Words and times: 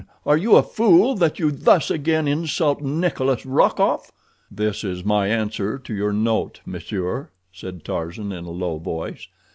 Are 0.25 0.35
you 0.35 0.55
a 0.55 0.63
fool 0.63 1.13
that 1.17 1.37
you 1.37 1.51
thus 1.51 1.91
again 1.91 2.27
insult 2.27 2.81
Nikolas 2.81 3.45
Rokoff?" 3.45 4.11
"This 4.49 4.83
is 4.83 5.05
my 5.05 5.27
answer 5.27 5.77
to 5.77 5.93
your 5.93 6.11
note, 6.11 6.59
monsieur," 6.65 7.29
said 7.51 7.83
Tarzan, 7.85 8.31
in 8.31 8.45
a 8.45 8.49
low 8.49 8.79
voice. 8.79 9.27